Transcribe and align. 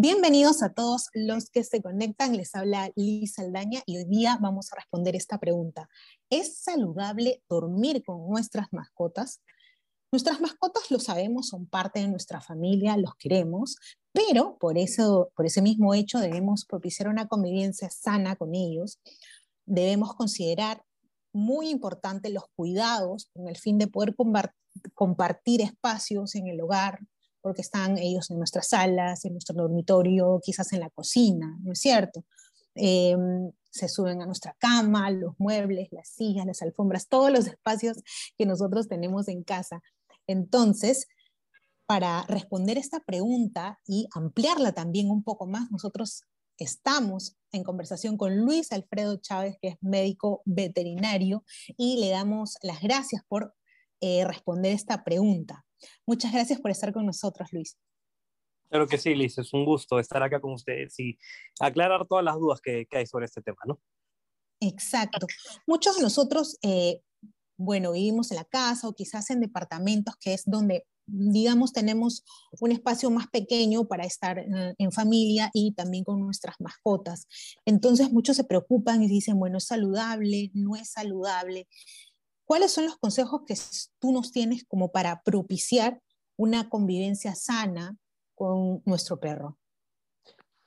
Bienvenidos 0.00 0.62
a 0.62 0.72
todos 0.72 1.08
los 1.12 1.50
que 1.50 1.64
se 1.64 1.82
conectan. 1.82 2.36
Les 2.36 2.54
habla 2.54 2.92
Liz 2.94 3.36
Aldaña 3.40 3.82
y 3.84 3.96
hoy 3.96 4.04
día 4.04 4.38
vamos 4.40 4.72
a 4.72 4.76
responder 4.76 5.16
esta 5.16 5.38
pregunta. 5.38 5.88
¿Es 6.30 6.58
saludable 6.58 7.42
dormir 7.48 8.04
con 8.04 8.28
nuestras 8.28 8.68
mascotas? 8.70 9.40
Nuestras 10.12 10.40
mascotas, 10.40 10.92
lo 10.92 11.00
sabemos, 11.00 11.48
son 11.48 11.66
parte 11.66 11.98
de 11.98 12.06
nuestra 12.06 12.40
familia, 12.40 12.96
los 12.96 13.16
queremos, 13.16 13.74
pero 14.12 14.56
por, 14.60 14.78
eso, 14.78 15.32
por 15.34 15.46
ese 15.46 15.62
mismo 15.62 15.92
hecho 15.94 16.20
debemos 16.20 16.64
propiciar 16.64 17.08
una 17.08 17.26
convivencia 17.26 17.90
sana 17.90 18.36
con 18.36 18.54
ellos. 18.54 19.00
Debemos 19.66 20.14
considerar 20.14 20.80
muy 21.32 21.70
importante 21.70 22.30
los 22.30 22.44
cuidados 22.54 23.30
con 23.34 23.48
el 23.48 23.56
fin 23.56 23.78
de 23.78 23.88
poder 23.88 24.14
compartir 24.94 25.60
espacios 25.60 26.36
en 26.36 26.46
el 26.46 26.60
hogar, 26.60 27.00
porque 27.40 27.62
están 27.62 27.98
ellos 27.98 28.30
en 28.30 28.38
nuestras 28.38 28.68
salas, 28.68 29.24
en 29.24 29.32
nuestro 29.32 29.54
dormitorio, 29.54 30.40
quizás 30.42 30.72
en 30.72 30.80
la 30.80 30.90
cocina, 30.90 31.56
¿no 31.62 31.72
es 31.72 31.80
cierto? 31.80 32.24
Em, 32.74 33.50
se 33.70 33.88
suben 33.88 34.22
a 34.22 34.26
nuestra 34.26 34.56
cama, 34.58 35.10
los 35.10 35.34
muebles, 35.38 35.88
las 35.90 36.08
sillas, 36.08 36.46
las 36.46 36.62
alfombras, 36.62 37.08
todos 37.08 37.30
los 37.30 37.46
espacios 37.46 38.02
que 38.36 38.46
nosotros 38.46 38.88
tenemos 38.88 39.28
en 39.28 39.42
casa. 39.42 39.82
Entonces, 40.26 41.06
para 41.86 42.22
responder 42.28 42.78
esta 42.78 43.00
pregunta 43.00 43.78
y 43.86 44.08
ampliarla 44.14 44.72
también 44.72 45.10
un 45.10 45.22
poco 45.22 45.46
más, 45.46 45.70
nosotros 45.70 46.24
estamos 46.58 47.36
en 47.52 47.62
conversación 47.62 48.16
con 48.16 48.36
Luis 48.36 48.72
Alfredo 48.72 49.16
Chávez, 49.16 49.56
que 49.60 49.68
es 49.68 49.76
médico 49.80 50.42
veterinario, 50.44 51.44
y 51.76 51.98
le 51.98 52.10
damos 52.10 52.56
las 52.62 52.80
gracias 52.80 53.22
por 53.28 53.54
eh, 54.00 54.24
responder 54.24 54.72
esta 54.72 55.04
pregunta. 55.04 55.64
Muchas 56.06 56.32
gracias 56.32 56.60
por 56.60 56.70
estar 56.70 56.92
con 56.92 57.06
nosotros, 57.06 57.48
Luis. 57.52 57.76
Claro 58.68 58.86
que 58.86 58.98
sí, 58.98 59.14
Liz, 59.14 59.38
es 59.38 59.52
un 59.54 59.64
gusto 59.64 59.98
estar 59.98 60.22
acá 60.22 60.40
con 60.40 60.52
ustedes 60.52 60.98
y 60.98 61.18
aclarar 61.58 62.06
todas 62.06 62.24
las 62.24 62.36
dudas 62.36 62.60
que, 62.60 62.86
hay 62.90 63.06
sobre 63.06 63.24
este 63.24 63.40
tema, 63.40 63.58
¿no? 63.66 63.80
Exacto. 64.60 65.26
Muchos 65.66 65.96
de 65.96 66.02
nosotros, 66.02 66.58
eh, 66.62 67.00
bueno, 67.56 67.92
vivimos 67.92 68.30
en 68.30 68.36
la 68.36 68.44
casa 68.44 68.88
o 68.88 68.94
quizás 68.94 69.30
en 69.30 69.40
departamentos, 69.40 70.16
que 70.16 70.34
es 70.34 70.42
donde, 70.44 70.84
digamos, 71.06 71.72
tenemos 71.72 72.24
un 72.60 72.72
espacio 72.72 73.10
más 73.10 73.28
pequeño 73.28 73.86
para 73.88 74.04
estar 74.04 74.38
eh, 74.38 74.74
en 74.76 74.92
familia 74.92 75.50
y 75.54 75.72
también 75.72 76.04
con 76.04 76.20
nuestras 76.20 76.56
mascotas. 76.58 77.26
Entonces 77.64 78.12
muchos 78.12 78.36
se 78.36 78.44
preocupan 78.44 79.02
y 79.02 79.08
dicen, 79.08 79.38
bueno, 79.38 79.58
¿es 79.58 79.64
saludable? 79.64 80.50
¿No 80.52 80.76
es 80.76 80.90
saludable? 80.90 81.68
¿Cuáles 82.48 82.72
son 82.72 82.86
los 82.86 82.96
consejos 82.96 83.42
que 83.46 83.54
tú 83.98 84.10
nos 84.10 84.32
tienes 84.32 84.64
como 84.64 84.90
para 84.90 85.22
propiciar 85.22 86.00
una 86.34 86.70
convivencia 86.70 87.34
sana 87.34 87.98
con 88.34 88.82
nuestro 88.86 89.20
perro? 89.20 89.58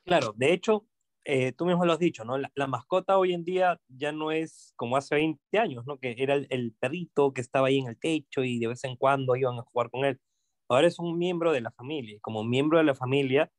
Claro, 0.06 0.32
de 0.38 0.54
hecho, 0.54 0.86
eh, 1.26 1.54
tú 1.54 1.66
mismo 1.66 1.84
lo 1.84 1.94
has 1.94 1.98
dicho, 1.98 2.24
¿no? 2.24 2.38
La, 2.38 2.68
mascota 2.68 3.18
hoy 3.18 3.34
en 3.34 3.44
día 3.44 3.82
ya 3.88 4.12
no 4.12 4.32
es 4.32 4.74
como 4.76 4.96
hace 4.96 5.16
20 5.16 5.58
años, 5.58 5.84
¿no? 5.88 5.98
Que 5.98 6.14
era 6.20 6.36
el, 6.36 6.76
perrito 6.80 7.34
que 7.34 7.42
estaba 7.42 7.70
ahí 7.70 7.80
en 7.80 7.88
el 7.88 7.98
techo 7.98 8.44
y 8.44 8.60
de 8.60 8.68
vez 8.68 8.84
en 8.84 8.96
cuando 8.96 9.36
iban 9.36 9.58
a 9.58 9.64
jugar 9.64 9.90
con 9.90 10.06
él. 10.06 10.20
Ahora 10.70 10.86
es 10.86 11.00
un 11.00 11.18
miembro 11.18 11.52
de 11.52 11.62
la 11.62 11.72
familia 11.72 12.20
como 12.22 12.44
miembro 12.44 12.78
de 12.78 12.84
la 12.84 12.94
familia 12.94 13.52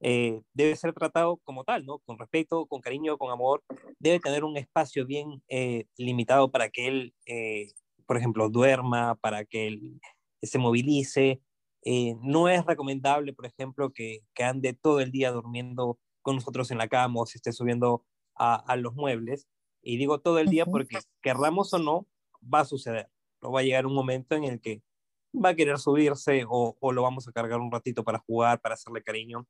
eh, 0.00 0.42
debe 0.52 0.76
ser 0.76 0.92
tratado 0.92 1.38
como 1.44 1.64
tal, 1.64 1.86
¿no? 1.86 1.98
Con 2.00 2.18
respeto, 2.18 2.66
con 2.66 2.80
cariño, 2.80 3.18
con 3.18 3.30
amor. 3.30 3.62
Debe 3.98 4.20
tener 4.20 4.44
un 4.44 4.56
espacio 4.56 5.06
bien 5.06 5.42
eh, 5.48 5.86
limitado 5.96 6.50
para 6.50 6.68
que 6.68 6.88
él, 6.88 7.14
eh, 7.26 7.72
por 8.06 8.16
ejemplo, 8.16 8.48
duerma, 8.48 9.14
para 9.16 9.44
que 9.44 9.68
él 9.68 10.00
se 10.42 10.58
movilice. 10.58 11.40
no 12.22 12.48
es 12.48 12.64
recomendable, 12.66 13.32
por 13.32 13.46
ejemplo, 13.46 13.92
que, 13.92 14.20
que, 14.34 14.44
ande 14.44 14.74
todo 14.74 15.00
el 15.00 15.12
día 15.12 15.30
durmiendo 15.32 15.98
con 16.22 16.36
nosotros 16.36 16.70
en 16.70 16.78
la 16.78 16.88
cama 16.88 17.22
o 17.22 17.26
se 17.26 17.38
esté 17.38 17.52
subiendo 17.52 18.04
a, 18.34 18.56
a 18.56 18.76
los 18.76 18.94
muebles. 18.94 19.48
Y 19.82 19.96
digo 19.98 20.20
todo 20.20 20.38
el 20.40 20.48
día 20.48 20.66
porque, 20.66 20.98
querramos 21.22 21.72
o 21.72 21.78
no, 21.78 22.06
va 22.42 22.60
a 22.60 22.64
suceder. 22.64 23.08
No 23.40 23.52
va 23.52 23.60
a 23.60 23.62
llegar 23.62 23.86
un 23.86 23.94
momento 23.94 24.34
en 24.34 24.44
el 24.44 24.60
que 24.60 24.82
va 25.32 25.50
a 25.50 25.54
querer 25.54 25.78
subirse 25.78 26.44
o, 26.48 26.76
o, 26.80 26.92
lo 26.92 27.02
vamos 27.02 27.28
a 27.28 27.32
cargar 27.32 27.60
un 27.60 27.70
ratito 27.70 28.02
para 28.04 28.18
jugar, 28.18 28.60
para 28.60 28.74
hacerle 28.74 29.02
cariño. 29.02 29.46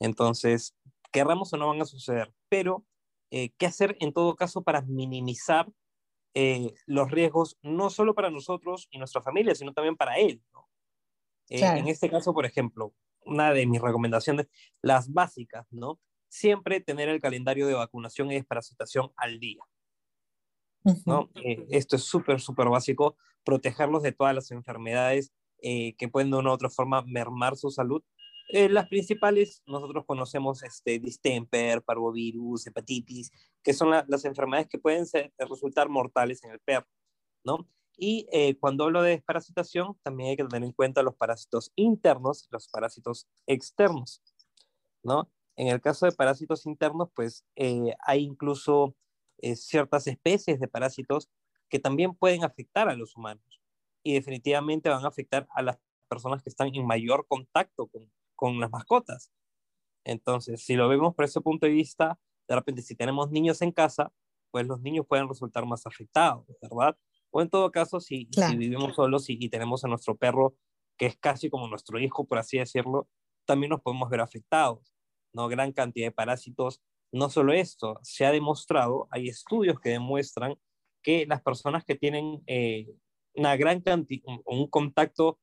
Entonces, 0.00 0.74
querramos 1.12 1.52
o 1.52 1.56
no 1.56 1.68
van 1.68 1.80
a 1.80 1.84
suceder, 1.84 2.32
pero 2.48 2.84
eh, 3.30 3.52
¿qué 3.58 3.66
hacer 3.66 3.96
en 4.00 4.12
todo 4.12 4.36
caso 4.36 4.62
para 4.62 4.82
minimizar 4.82 5.70
eh, 6.34 6.74
los 6.86 7.10
riesgos, 7.10 7.56
no 7.62 7.90
solo 7.90 8.14
para 8.14 8.30
nosotros 8.30 8.88
y 8.90 8.98
nuestra 8.98 9.22
familia, 9.22 9.54
sino 9.54 9.72
también 9.72 9.96
para 9.96 10.18
él? 10.18 10.42
Eh, 11.48 11.60
en 11.62 11.88
este 11.88 12.10
caso, 12.10 12.32
por 12.34 12.46
ejemplo, 12.46 12.94
una 13.24 13.52
de 13.52 13.66
mis 13.66 13.80
recomendaciones, 13.80 14.48
las 14.82 15.12
básicas, 15.12 15.66
¿no? 15.70 16.00
Siempre 16.28 16.80
tener 16.80 17.08
el 17.08 17.20
calendario 17.20 17.66
de 17.66 17.74
vacunación 17.74 18.30
y 18.30 18.34
desparasitación 18.34 19.10
al 19.16 19.38
día. 19.38 19.62
¿no? 21.06 21.30
esto 21.70 21.96
es 21.96 22.04
súper, 22.04 22.40
súper 22.40 22.68
básico, 22.68 23.16
protegerlos 23.42 24.02
de 24.02 24.12
todas 24.12 24.34
las 24.34 24.50
enfermedades 24.50 25.32
que 25.62 26.08
pueden 26.12 26.30
de 26.30 26.36
una 26.36 26.50
u 26.50 26.52
otra 26.52 26.68
forma 26.68 27.02
mermar 27.06 27.56
su 27.56 27.70
salud 27.70 28.02
eh, 28.48 28.68
las 28.68 28.88
principales, 28.88 29.62
nosotros 29.66 30.04
conocemos 30.06 30.62
este, 30.62 30.98
distemper, 30.98 31.82
parvovirus, 31.82 32.66
hepatitis, 32.66 33.30
que 33.62 33.72
son 33.72 33.90
las 33.90 34.24
enfermedades 34.24 34.68
que 34.68 34.78
pueden 34.78 35.06
ser, 35.06 35.32
resultar 35.38 35.88
mortales 35.88 36.44
en 36.44 36.50
el 36.52 36.60
perro, 36.60 36.86
¿no? 37.44 37.68
Y 37.96 38.26
eh, 38.32 38.56
cuando 38.58 38.84
hablo 38.84 39.02
de 39.02 39.10
desparasitación, 39.10 39.96
también 40.02 40.30
hay 40.30 40.36
que 40.36 40.44
tener 40.44 40.66
en 40.66 40.72
cuenta 40.72 41.02
los 41.02 41.14
parásitos 41.14 41.72
internos, 41.76 42.48
los 42.50 42.68
parásitos 42.68 43.28
externos, 43.46 44.20
¿no? 45.02 45.30
En 45.56 45.68
el 45.68 45.80
caso 45.80 46.06
de 46.06 46.12
parásitos 46.12 46.66
internos, 46.66 47.08
pues 47.14 47.44
eh, 47.56 47.94
hay 48.00 48.24
incluso 48.24 48.94
ciertas 49.56 50.06
especies 50.06 50.58
de 50.58 50.68
parásitos 50.68 51.28
que 51.68 51.78
también 51.78 52.14
pueden 52.14 52.44
afectar 52.44 52.88
a 52.88 52.94
los 52.94 53.14
humanos 53.14 53.60
y 54.02 54.14
definitivamente 54.14 54.88
van 54.88 55.04
a 55.04 55.08
afectar 55.08 55.46
a 55.54 55.60
las 55.60 55.78
personas 56.08 56.42
que 56.42 56.48
están 56.48 56.74
en 56.74 56.86
mayor 56.86 57.26
contacto 57.28 57.88
con, 57.88 58.10
con 58.34 58.60
las 58.60 58.70
mascotas. 58.70 59.30
Entonces, 60.04 60.64
si 60.64 60.74
lo 60.74 60.88
vemos 60.88 61.14
por 61.14 61.24
ese 61.24 61.40
punto 61.40 61.66
de 61.66 61.72
vista, 61.72 62.18
de 62.48 62.54
repente 62.54 62.82
si 62.82 62.94
tenemos 62.94 63.30
niños 63.30 63.62
en 63.62 63.72
casa, 63.72 64.12
pues 64.50 64.66
los 64.66 64.80
niños 64.80 65.06
pueden 65.08 65.28
resultar 65.28 65.66
más 65.66 65.86
afectados, 65.86 66.46
¿verdad? 66.60 66.96
O 67.30 67.42
en 67.42 67.50
todo 67.50 67.72
caso, 67.72 67.98
si, 68.00 68.28
si 68.30 68.56
vivimos 68.56 68.94
solos 68.94 69.28
y, 69.28 69.48
tenemos 69.48 69.84
a 69.84 69.88
nuestro 69.88 70.16
perro, 70.16 70.54
que 70.96 71.06
es 71.06 71.16
casi 71.16 71.50
como 71.50 71.66
nuestro 71.66 71.98
hijo, 71.98 72.24
por 72.24 72.38
así 72.38 72.58
decirlo, 72.58 73.08
también 73.46 73.70
nos 73.70 73.80
podemos 73.80 74.08
ver 74.08 74.20
afectados, 74.20 74.94
¿no? 75.32 75.48
Gran 75.48 75.72
cantidad 75.72 76.06
de 76.06 76.12
parásitos. 76.12 76.80
No 77.12 77.30
solo 77.30 77.52
esto, 77.52 77.98
se 78.02 78.26
ha 78.26 78.30
demostrado, 78.30 79.08
hay 79.10 79.28
estudios 79.28 79.80
que 79.80 79.90
demuestran 79.90 80.54
que 81.02 81.26
las 81.26 81.42
personas 81.42 81.84
que 81.84 81.96
tienen 81.96 82.42
eh, 82.46 82.86
una 83.34 83.56
gran 83.56 83.80
cantidad, 83.80 84.22
un, 84.26 84.42
un 84.44 84.68
contacto 84.68 85.40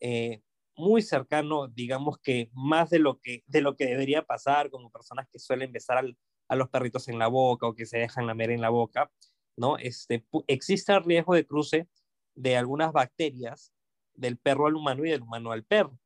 eh, 0.00 0.42
muy 0.82 1.00
cercano, 1.00 1.68
digamos 1.68 2.18
que 2.18 2.50
más 2.52 2.90
de 2.90 2.98
lo 2.98 3.20
que, 3.20 3.44
de 3.46 3.60
lo 3.60 3.76
que 3.76 3.86
debería 3.86 4.22
pasar, 4.22 4.70
como 4.70 4.90
personas 4.90 5.28
que 5.30 5.38
suelen 5.38 5.72
besar 5.72 6.04
a 6.48 6.56
los 6.56 6.68
perritos 6.68 7.08
en 7.08 7.18
la 7.18 7.28
boca 7.28 7.66
o 7.66 7.74
que 7.74 7.86
se 7.86 7.98
dejan 7.98 8.26
lamer 8.26 8.50
en 8.50 8.60
la 8.60 8.68
boca, 8.68 9.10
¿no? 9.56 9.78
Este, 9.78 10.26
existe 10.48 10.92
el 10.92 11.04
riesgo 11.04 11.34
de 11.34 11.46
cruce 11.46 11.88
de 12.34 12.56
algunas 12.56 12.92
bacterias 12.92 13.72
del 14.14 14.38
perro 14.38 14.66
al 14.66 14.76
humano 14.76 15.04
y 15.04 15.10
del 15.10 15.22
humano 15.22 15.52
al 15.52 15.64
perro. 15.64 15.98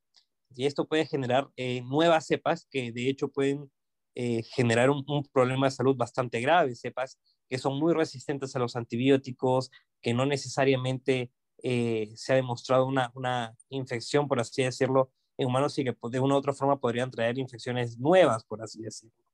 Y 0.54 0.66
esto 0.66 0.86
puede 0.86 1.06
generar 1.06 1.48
eh, 1.56 1.82
nuevas 1.82 2.26
cepas 2.26 2.66
que 2.70 2.92
de 2.92 3.08
hecho 3.08 3.28
pueden 3.28 3.70
eh, 4.14 4.42
generar 4.42 4.90
un, 4.90 5.04
problema 5.32 5.66
de 5.66 5.72
salud 5.72 5.96
bastante 5.96 6.40
grave, 6.40 6.74
cepas 6.74 7.18
que 7.48 7.58
son 7.58 7.78
muy 7.78 7.94
resistentes 7.94 8.56
a 8.56 8.58
los 8.58 8.76
antibióticos, 8.76 9.70
que 10.00 10.14
no 10.14 10.26
necesariamente 10.26 11.30
eh, 11.62 12.12
se 12.14 12.32
ha 12.32 12.36
demostrado 12.36 12.86
una, 12.86 13.10
una, 13.14 13.56
infección, 13.70 14.28
por 14.28 14.40
así 14.40 14.62
decirlo, 14.62 15.10
en 15.36 15.48
humanos 15.48 15.78
y 15.78 15.84
que 15.84 15.96
de 16.10 16.20
una 16.20 16.34
u 16.34 16.38
otra 16.38 16.52
forma 16.52 16.78
podrían 16.78 17.10
traer 17.10 17.38
infecciones 17.38 17.98
nuevas, 17.98 18.44
por 18.44 18.62
así 18.62 18.82
decirlo. 18.82 19.24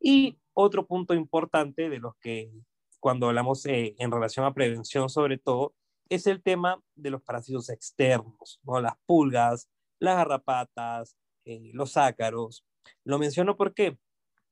Y 0.00 0.38
otro 0.54 0.86
punto 0.86 1.14
importante 1.14 1.88
de 1.88 1.98
los 1.98 2.16
que 2.16 2.52
cuando 3.00 3.28
hablamos 3.28 3.64
eh, 3.66 3.94
en 3.98 4.10
relación 4.10 4.44
a 4.44 4.54
prevención 4.54 5.08
sobre 5.08 5.38
todo, 5.38 5.74
es 6.08 6.26
el 6.26 6.42
tema 6.42 6.82
de 6.94 7.10
los 7.10 7.22
parásitos 7.22 7.68
externos, 7.68 8.60
¿no? 8.62 8.80
las 8.80 8.94
pulgas, 9.06 9.68
las 9.98 10.16
garrapatas, 10.16 11.16
eh, 11.44 11.70
los 11.74 11.96
ácaros. 11.96 12.64
Lo 13.04 13.18
menciono 13.18 13.56
porque 13.56 13.98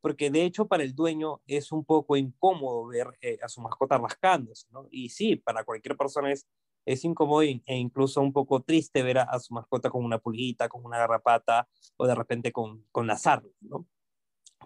porque 0.06 0.30
de 0.30 0.44
hecho 0.44 0.68
para 0.68 0.84
el 0.84 0.94
dueño 0.94 1.40
es 1.48 1.72
un 1.72 1.84
poco 1.84 2.16
incómodo 2.16 2.86
ver 2.86 3.08
a 3.42 3.48
su 3.48 3.60
mascota 3.60 3.98
rascándose. 3.98 4.68
Y 4.88 5.08
sí, 5.08 5.34
para 5.34 5.64
cualquier 5.64 5.96
persona 5.96 6.30
es 6.30 6.46
es 6.86 7.04
incómodo 7.04 7.42
e 7.42 7.60
incluso 7.66 8.20
un 8.22 8.32
poco 8.32 8.62
triste 8.62 9.02
ver 9.02 9.18
a, 9.18 9.38
su 9.38 9.52
mascota 9.52 9.90
con 9.90 10.04
una 10.04 10.18
pulguita, 10.18 10.68
con 10.68 10.84
una 10.84 10.98
garrapata 10.98 11.68
o 11.96 12.06
de 12.06 12.14
repente 12.14 12.52
con, 12.52 12.84
con 12.92 13.06
las 13.06 13.24
¿no? 13.60 13.86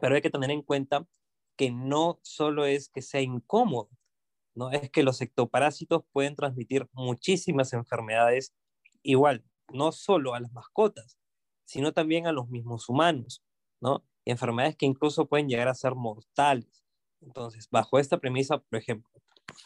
Pero 0.00 0.14
hay 0.14 0.22
que 0.22 0.31
tener 0.31 0.50
en 0.50 0.62
cuenta 0.62 1.06
que 1.56 1.70
no 1.70 2.20
solo 2.22 2.64
es 2.67 2.88
que 2.88 3.02
sea 3.02 3.20
incómodo, 3.20 3.90
¿no? 4.55 4.70
Es 4.70 4.90
que 4.90 5.02
los 5.02 5.20
ectoparásitos 5.20 6.05
pueden 6.12 6.37
transmitir 6.37 6.88
muchísimas 6.93 7.72
enfermedades 7.72 8.55
igual, 9.02 9.44
no 9.72 9.90
solo 9.93 10.34
a 10.34 10.40
las 10.40 10.52
mascotas, 10.52 11.19
sino 11.64 11.93
también 11.93 12.26
a 12.26 12.32
los 12.32 12.49
mismos 12.49 12.88
humanos. 12.88 13.43
¿no? 13.81 14.05
Y 14.25 14.31
enfermedades 14.31 14.76
que 14.76 14.87
incluso 14.87 15.26
pueden 15.26 15.49
llegar 15.49 15.69
a 15.69 15.75
ser 15.75 15.94
mortales. 15.94 16.84
Entonces, 17.20 17.69
bajo 17.70 17.99
esta 17.99 18.19
premisa, 18.19 18.58
por 18.58 18.78
ejemplo, 18.78 19.11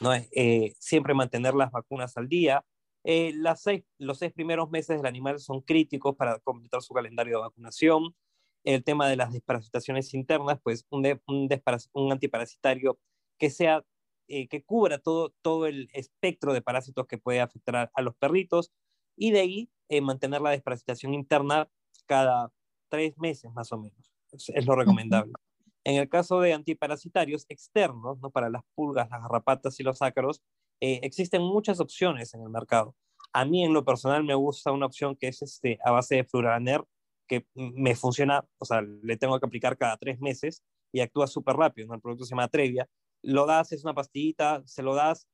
¿no? 0.00 0.12
Eh, 0.14 0.74
siempre 0.78 1.14
mantener 1.14 1.54
las 1.54 1.70
vacunas 1.70 2.16
al 2.16 2.28
día. 2.28 2.64
Eh, 3.04 3.32
las 3.34 3.62
seis, 3.62 3.84
los 3.98 4.18
seis 4.18 4.32
primeros 4.32 4.70
meses 4.70 4.96
del 4.96 5.06
animal 5.06 5.38
son 5.38 5.60
críticos 5.60 6.16
para 6.16 6.38
completar 6.40 6.82
su 6.82 6.94
calendario 6.94 7.36
de 7.36 7.42
vacunación. 7.42 8.14
El 8.64 8.82
tema 8.82 9.08
de 9.08 9.16
las 9.16 9.32
desparasitaciones 9.32 10.14
internas, 10.14 10.58
pues 10.62 10.86
un, 10.90 11.06
un, 11.26 11.48
un 11.92 12.12
antiparasitario 12.12 12.98
que 13.38 13.50
sea 13.50 13.84
eh, 14.28 14.48
que 14.48 14.64
cubra 14.64 14.98
todo, 14.98 15.34
todo 15.42 15.66
el 15.66 15.90
espectro 15.92 16.54
de 16.54 16.62
parásitos 16.62 17.06
que 17.06 17.18
puede 17.18 17.40
afectar 17.40 17.90
a, 17.92 18.02
los 18.02 18.14
perritos 18.16 18.72
y 19.16 19.32
de 19.32 19.40
ahí 19.40 19.70
mantener 20.00 20.40
la 20.40 20.50
desparasitación 20.50 21.14
interna 21.14 21.68
cada 22.06 22.50
tres 22.88 23.16
meses 23.18 23.52
más 23.52 23.70
o 23.72 23.78
menos. 23.78 24.12
Es, 24.32 24.66
lo 24.66 24.74
recomendable. 24.74 25.32
En 25.84 25.96
el 25.96 26.08
caso 26.08 26.40
de 26.40 26.54
antiparasitarios 26.54 27.44
externos, 27.48 28.18
¿no? 28.20 28.30
para 28.30 28.48
las 28.48 28.62
pulgas, 28.74 29.10
las 29.10 29.22
garrapatas 29.22 29.78
y 29.80 29.82
los 29.82 30.00
ácaros, 30.00 30.42
eh, 30.80 31.00
existen 31.02 31.42
muchas 31.42 31.78
opciones 31.80 32.34
en 32.34 32.42
el 32.42 32.48
mercado. 32.48 32.96
A 33.32 33.44
mí 33.44 33.64
en 33.64 33.72
lo 33.74 33.84
personal 33.84 34.24
me 34.24 34.34
gusta 34.34 34.72
una 34.72 34.86
opción 34.86 35.16
que 35.16 35.28
es 35.28 35.42
este, 35.42 35.78
a 35.84 35.90
base 35.90 36.16
de 36.16 36.24
fluraner, 36.24 36.82
que 37.28 37.46
me 37.54 37.94
funciona, 37.94 38.44
o 38.58 38.64
sea, 38.64 38.82
le 38.82 39.16
tengo 39.16 39.38
que 39.38 39.46
aplicar 39.46 39.76
cada 39.76 39.96
tres 39.96 40.20
meses 40.20 40.62
y 40.92 41.00
actúa 41.00 41.26
súper 41.26 41.56
rápido. 41.56 41.92
El 41.94 42.00
producto 42.00 42.24
se 42.24 42.30
llama 42.30 42.48
Trevia. 42.48 42.88
Lo 43.22 43.46
das, 43.46 43.72
es 43.72 43.84
una 43.84 43.94
pastillita, 43.94 44.62
se 44.66 44.82
lo 44.82 44.94
das. 44.94 45.26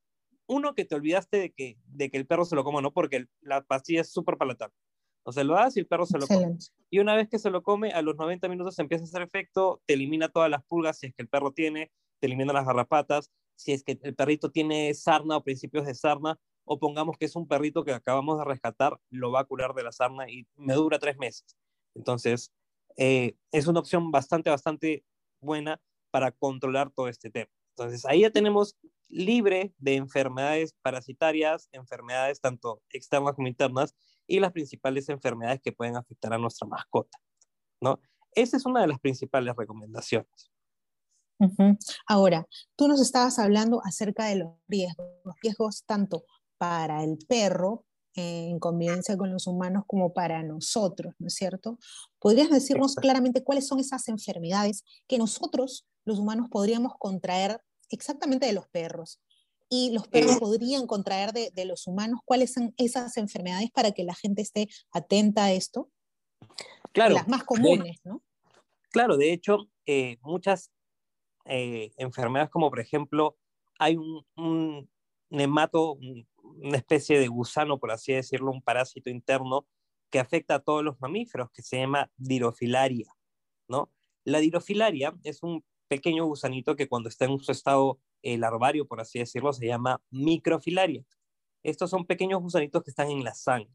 Uno 0.46 0.74
que 0.74 0.84
te 0.84 0.94
olvidaste 0.94 1.36
de 1.36 1.52
que, 1.52 1.78
de 1.86 2.10
que 2.10 2.16
el 2.16 2.26
perro 2.26 2.44
se 2.44 2.56
lo 2.56 2.64
coma, 2.64 2.80
¿no? 2.80 2.92
Porque 2.92 3.26
la 3.40 3.62
pastilla 3.62 4.00
es 4.00 4.12
súper 4.12 4.36
palatable. 4.36 4.74
O 5.22 5.32
sea, 5.32 5.44
lo 5.44 5.54
das 5.54 5.76
y 5.76 5.80
el 5.80 5.86
perro 5.86 6.06
se 6.06 6.18
lo 6.18 6.26
come. 6.26 6.56
Y 6.88 6.98
una 6.98 7.14
vez 7.14 7.28
que 7.28 7.38
se 7.38 7.50
lo 7.50 7.62
come, 7.62 7.92
a 7.92 8.02
los 8.02 8.16
90 8.16 8.48
minutos 8.48 8.78
empieza 8.78 9.04
a 9.04 9.08
hacer 9.08 9.22
efecto, 9.22 9.82
te 9.86 9.94
elimina 9.94 10.28
todas 10.28 10.50
las 10.50 10.64
pulgas 10.64 10.98
si 10.98 11.06
es 11.06 11.14
que 11.14 11.22
el 11.22 11.28
perro 11.28 11.52
tiene, 11.52 11.90
te 12.20 12.26
elimina 12.26 12.52
las 12.52 12.66
garrapatas, 12.66 13.30
si 13.54 13.72
es 13.72 13.84
que 13.84 13.98
el 14.02 14.14
perrito 14.14 14.50
tiene 14.50 14.92
sarna 14.94 15.36
o 15.36 15.44
principios 15.44 15.86
de 15.86 15.94
sarna, 15.94 16.38
o 16.64 16.78
pongamos 16.78 17.16
que 17.18 17.26
es 17.26 17.36
un 17.36 17.46
perrito 17.46 17.84
que 17.84 17.92
acabamos 17.92 18.38
de 18.38 18.44
rescatar, 18.44 18.98
lo 19.10 19.32
va 19.32 19.40
a 19.40 19.44
curar 19.44 19.74
de 19.74 19.82
la 19.82 19.92
sarna 19.92 20.30
y 20.30 20.46
me 20.56 20.74
dura 20.74 20.98
tres 20.98 21.18
meses. 21.18 21.56
Entonces, 21.94 22.52
eh, 22.96 23.34
es 23.52 23.66
una 23.66 23.80
opción 23.80 24.10
bastante, 24.10 24.50
bastante 24.50 25.04
buena 25.40 25.80
para 26.10 26.32
controlar 26.32 26.90
todo 26.90 27.08
este 27.08 27.30
tema. 27.30 27.50
Entonces, 27.76 28.04
ahí 28.04 28.20
ya 28.20 28.30
tenemos 28.30 28.76
libre 29.08 29.74
de 29.78 29.96
enfermedades 29.96 30.74
parasitarias, 30.82 31.68
enfermedades 31.72 32.40
tanto 32.40 32.82
externas 32.90 33.34
como 33.34 33.48
internas, 33.48 33.94
y 34.30 34.38
las 34.38 34.52
principales 34.52 35.08
enfermedades 35.08 35.60
que 35.60 35.72
pueden 35.72 35.96
afectar 35.96 36.32
a 36.32 36.38
nuestra 36.38 36.66
mascota, 36.68 37.18
¿no? 37.82 38.00
Esa 38.32 38.56
es 38.56 38.64
una 38.64 38.80
de 38.80 38.86
las 38.86 39.00
principales 39.00 39.54
recomendaciones. 39.56 40.52
Ahora, 42.06 42.46
tú 42.76 42.86
nos 42.86 43.00
estabas 43.00 43.38
hablando 43.38 43.80
acerca 43.84 44.26
de 44.26 44.36
los 44.36 44.52
riesgos, 44.68 45.06
los 45.24 45.34
riesgos 45.42 45.84
tanto 45.84 46.24
para 46.58 47.02
el 47.02 47.18
perro 47.26 47.86
eh, 48.14 48.48
en 48.50 48.60
convivencia 48.60 49.16
con 49.16 49.32
los 49.32 49.48
humanos 49.48 49.82
como 49.86 50.12
para 50.12 50.42
nosotros, 50.44 51.14
¿no 51.18 51.26
es 51.26 51.34
cierto? 51.34 51.78
¿Podrías 52.20 52.50
decirnos 52.50 52.94
claramente 52.94 53.42
cuáles 53.42 53.66
son 53.66 53.80
esas 53.80 54.06
enfermedades 54.08 54.84
que 55.08 55.18
nosotros, 55.18 55.88
los 56.04 56.20
humanos, 56.20 56.48
podríamos 56.50 56.92
contraer 56.98 57.60
exactamente 57.88 58.46
de 58.46 58.52
los 58.52 58.68
perros? 58.68 59.18
Y 59.70 59.92
los 59.92 60.08
perros 60.08 60.38
podrían 60.38 60.86
contraer 60.86 61.32
de, 61.32 61.64
los 61.64 61.86
humanos. 61.86 62.20
¿Cuáles 62.24 62.52
son 62.52 62.74
esas 62.76 63.16
enfermedades 63.16 63.70
para 63.70 63.92
que 63.92 64.04
la 64.04 64.14
gente 64.14 64.42
esté 64.42 64.68
atenta 64.92 65.44
a 65.44 65.52
esto? 65.52 65.88
Claro. 66.92 67.14
Las 67.14 67.28
más 67.28 67.44
comunes, 67.44 68.00
¿no? 68.04 68.22
Claro, 68.90 69.16
de 69.16 69.32
hecho, 69.32 69.70
eh, 69.86 70.18
muchas 70.22 70.72
eh, 71.44 71.92
enfermedades 71.96 72.50
como 72.50 72.68
por 72.68 72.80
ejemplo, 72.80 73.38
hay 73.78 73.96
un, 73.96 74.26
un 74.36 74.90
nemato, 75.30 75.94
una 75.94 76.76
especie 76.76 77.20
de 77.20 77.28
gusano, 77.28 77.78
por 77.78 77.92
así 77.92 78.12
decirlo, 78.12 78.50
un 78.50 78.62
parásito 78.62 79.08
interno 79.08 79.66
que 80.10 80.18
afecta 80.18 80.56
a 80.56 80.60
todos 80.60 80.82
los 80.82 81.00
mamíferos, 81.00 81.50
que 81.52 81.62
se 81.62 81.78
llama 81.78 82.10
dirofilaria, 82.16 83.14
¿no? 83.68 83.92
La 84.24 84.40
dirofilaria 84.40 85.16
es 85.22 85.44
un 85.44 85.64
pequeño 85.86 86.26
gusanito 86.26 86.74
que 86.74 86.88
cuando 86.88 87.08
está 87.08 87.26
en 87.26 87.38
su 87.38 87.52
estado 87.52 88.00
el 88.22 88.40
larvario, 88.40 88.86
por 88.86 89.00
así 89.00 89.18
decirlo, 89.18 89.52
se 89.52 89.66
llama 89.66 90.02
microfilaria. 90.10 91.04
Estos 91.62 91.90
son 91.90 92.06
pequeños 92.06 92.40
gusanitos 92.40 92.82
que 92.82 92.90
están 92.90 93.10
en 93.10 93.24
la 93.24 93.34
sangre. 93.34 93.74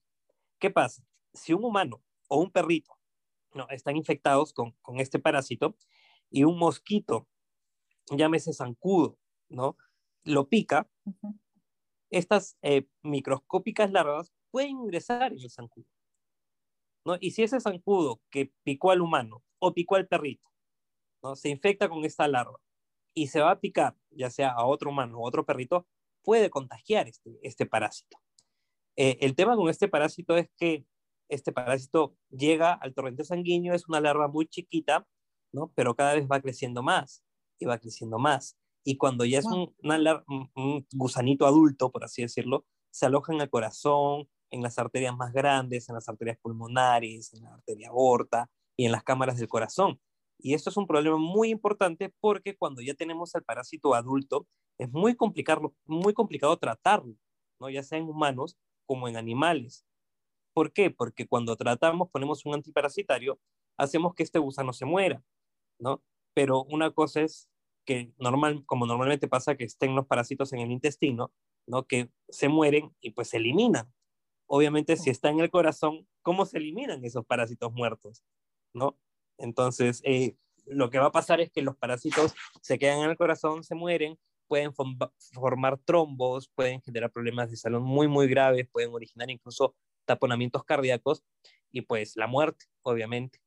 ¿Qué 0.59 0.69
pasa? 0.69 1.03
Si 1.33 1.53
un 1.53 1.63
humano 1.63 2.01
o 2.27 2.39
un 2.39 2.51
perrito 2.51 2.97
no, 3.53 3.67
están 3.69 3.95
infectados 3.95 4.53
con, 4.53 4.75
este 4.97 5.19
parásito 5.19 5.75
y 6.29 6.43
un 6.43 6.57
mosquito, 6.57 7.27
llámese 8.11 8.53
zancudo, 8.53 9.17
¿no? 9.49 9.77
lo 10.23 10.49
pica, 10.49 10.89
estas 12.09 12.57
eh, 12.61 12.87
microscópicas 13.03 13.91
larvas 13.91 14.33
pueden 14.51 14.71
ingresar 14.71 15.31
en 15.31 15.39
el 15.39 15.49
zancudo. 15.49 15.87
¿no? 17.05 17.17
Y 17.19 17.31
si 17.31 17.43
ese 17.43 17.59
zancudo 17.59 18.21
que 18.29 18.51
picó 18.63 18.91
al 18.91 19.01
humano 19.01 19.43
o 19.59 19.73
picó 19.73 19.95
al 19.95 20.07
perrito 20.07 20.49
¿no? 21.21 21.35
se 21.35 21.49
infecta 21.49 21.87
con 21.87 22.03
esta 22.03 22.27
larva 22.27 22.59
y 23.15 23.27
se 23.27 23.41
va 23.41 23.51
a 23.51 23.59
picar, 23.59 23.95
ya 24.11 24.29
sea 24.29 24.51
a 24.51 24.65
otro 24.65 24.91
humano 24.91 25.17
o 25.17 25.27
otro 25.27 25.45
perrito, 25.45 25.87
puede 26.23 26.49
contagiar 26.49 27.07
este, 27.07 27.39
este 27.41 27.65
parásito. 27.65 28.17
Eh, 28.97 29.17
el 29.21 29.35
tema 29.35 29.55
con 29.55 29.69
este 29.69 29.87
parásito 29.87 30.37
es 30.37 30.49
que 30.57 30.85
este 31.29 31.51
parásito 31.51 32.15
llega 32.29 32.73
al 32.73 32.93
torrente 32.93 33.23
sanguíneo, 33.23 33.73
es 33.73 33.87
una 33.87 33.99
larva 33.99 34.27
muy 34.27 34.47
chiquita, 34.47 35.07
¿no? 35.51 35.71
pero 35.75 35.95
cada 35.95 36.13
vez 36.13 36.27
va 36.29 36.41
creciendo 36.41 36.83
más 36.83 37.23
y 37.57 37.65
va 37.65 37.79
creciendo 37.79 38.19
más. 38.19 38.57
Y 38.83 38.97
cuando 38.97 39.25
ya 39.25 39.39
es 39.39 39.45
un, 39.45 39.73
un 40.55 40.87
gusanito 40.93 41.47
adulto, 41.47 41.91
por 41.91 42.03
así 42.03 42.21
decirlo, 42.21 42.65
se 42.91 43.07
aloja 43.07 43.33
en 43.33 43.41
el 43.41 43.49
corazón, 43.49 44.29
en 44.51 44.61
las 44.61 44.77
arterias 44.77 45.15
más 45.15 45.33
grandes, 45.33 45.89
en 45.89 45.95
las 45.95 46.07
arterias 46.07 46.37
pulmonares, 46.41 47.33
en 47.33 47.43
la 47.43 47.55
arteria 47.55 47.89
aorta 47.89 48.49
y 48.77 48.85
en 48.85 48.91
las 48.91 49.03
cámaras 49.03 49.37
del 49.37 49.47
corazón. 49.47 49.99
Y 50.39 50.53
esto 50.53 50.69
es 50.69 50.77
un 50.77 50.87
problema 50.87 51.17
muy 51.17 51.49
importante 51.49 52.13
porque 52.19 52.55
cuando 52.55 52.81
ya 52.81 52.93
tenemos 52.93 53.35
al 53.35 53.43
parásito 53.43 53.93
adulto, 53.93 54.47
es 54.77 54.91
muy 54.91 55.15
complicado, 55.15 55.73
muy 55.85 56.13
complicado 56.13 56.57
tratarlo, 56.57 57.15
¿no? 57.59 57.69
ya 57.69 57.83
sea 57.83 57.97
en 57.97 58.09
humanos 58.09 58.57
como 58.85 59.07
en 59.07 59.17
animales. 59.17 59.85
¿Por 60.53 60.71
qué? 60.71 60.91
Porque 60.91 61.27
cuando 61.27 61.55
tratamos, 61.55 62.09
ponemos 62.11 62.45
un 62.45 62.53
antiparasitario, 62.53 63.39
hacemos 63.77 64.13
que 64.15 64.23
este 64.23 64.39
gusano 64.39 64.73
se 64.73 64.85
muera, 64.85 65.23
¿no? 65.79 66.01
Pero 66.33 66.63
una 66.63 66.91
cosa 66.91 67.21
es 67.21 67.49
que 67.85 68.13
normal, 68.17 68.63
como 68.65 68.85
normalmente 68.85 69.27
pasa 69.27 69.55
que 69.55 69.65
estén 69.65 69.95
los 69.95 70.07
parásitos 70.07 70.53
en 70.53 70.59
el 70.59 70.71
intestino, 70.71 71.31
¿no? 71.67 71.85
Que 71.85 72.09
se 72.29 72.47
mueren 72.47 72.95
y 73.01 73.11
pues 73.11 73.29
se 73.29 73.37
eliminan. 73.37 73.93
Obviamente, 74.47 74.95
si 74.97 75.09
está 75.09 75.29
en 75.29 75.39
el 75.39 75.49
corazón, 75.49 76.07
¿cómo 76.21 76.45
se 76.45 76.57
eliminan 76.57 77.03
esos 77.03 77.25
parásitos 77.25 77.73
muertos? 77.73 78.23
¿No? 78.73 78.97
Entonces, 79.37 80.01
eh, 80.03 80.35
lo 80.65 80.89
que 80.89 80.99
va 80.99 81.07
a 81.07 81.11
pasar 81.11 81.41
es 81.41 81.51
que 81.51 81.61
los 81.61 81.75
parásitos 81.75 82.33
se 82.61 82.79
quedan 82.79 82.99
en 82.99 83.09
el 83.09 83.17
corazón, 83.17 83.63
se 83.63 83.75
mueren, 83.75 84.17
pueden 84.47 84.73
formar 85.33 85.77
trombos, 85.79 86.49
pueden 86.53 86.81
generar 86.81 87.11
problemas 87.11 87.49
de 87.49 87.57
salud 87.57 87.81
muy, 87.81 88.07
muy 88.07 88.27
graves, 88.27 88.67
pueden 88.71 88.91
originar 88.93 89.29
incluso 89.29 89.75
taponamientos 90.05 90.63
cardíacos 90.63 91.23
y 91.71 91.81
pues 91.81 92.15
la 92.15 92.27
muerte, 92.27 92.65
obviamente. 92.83 93.39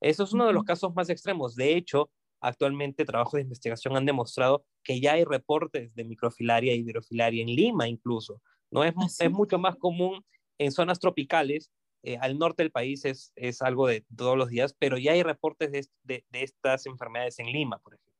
Eso 0.00 0.24
es 0.24 0.32
uno 0.32 0.46
de 0.46 0.52
los 0.52 0.64
casos 0.64 0.94
más 0.94 1.08
extremos. 1.10 1.54
De 1.54 1.76
hecho, 1.76 2.10
actualmente 2.40 3.04
trabajos 3.04 3.34
de 3.34 3.42
investigación 3.42 3.96
han 3.96 4.04
demostrado 4.04 4.64
que 4.82 5.00
ya 5.00 5.12
hay 5.12 5.24
reportes 5.24 5.94
de 5.94 6.04
microfilaria 6.04 6.74
y 6.74 6.80
hidrofilaria 6.80 7.42
en 7.42 7.48
Lima 7.48 7.88
incluso. 7.88 8.42
No 8.70 8.84
es, 8.84 8.94
¿Ah, 8.96 9.06
es 9.24 9.30
mucho 9.30 9.58
más 9.58 9.76
común 9.76 10.24
en 10.58 10.72
zonas 10.72 10.98
tropicales 10.98 11.70
eh, 12.02 12.18
al 12.20 12.38
norte 12.38 12.62
del 12.62 12.72
país 12.72 13.04
es, 13.04 13.32
es, 13.36 13.62
algo 13.62 13.86
de 13.86 14.04
todos 14.16 14.36
los 14.36 14.48
días, 14.48 14.74
pero 14.78 14.98
ya 14.98 15.12
hay 15.12 15.22
reportes 15.22 15.70
de, 15.70 15.86
de, 16.02 16.24
estas 16.32 16.86
enfermedades 16.86 17.38
en 17.38 17.46
Lima, 17.46 17.78
por 17.78 17.94
ejemplo. 17.94 18.12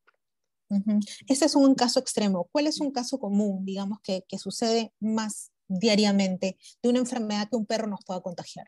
Este 1.27 1.45
es 1.45 1.55
un 1.55 1.75
caso 1.75 1.99
extremo. 1.99 2.49
¿Cuál 2.51 2.67
es 2.67 2.79
un 2.79 2.91
caso 2.91 3.19
común, 3.19 3.65
digamos, 3.65 3.99
que, 4.01 4.23
que, 4.27 4.37
sucede 4.37 4.91
más 4.99 5.51
diariamente 5.67 6.57
de 6.81 6.89
una 6.89 6.99
enfermedad 6.99 7.47
que 7.49 7.57
un 7.57 7.65
perro 7.65 7.87
nos 7.87 8.03
pueda 8.05 8.21
contagiar? 8.21 8.67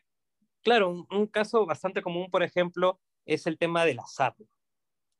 Claro, 0.62 1.06
un, 1.10 1.28
caso 1.28 1.66
bastante 1.66 2.02
común, 2.02 2.30
por 2.32 2.44
ejemplo, 2.44 3.00
es 3.26 3.46
el 3.46 3.58
tema 3.58 3.86
de 3.86 3.94
la 3.94 4.06
sarna, 4.08 4.48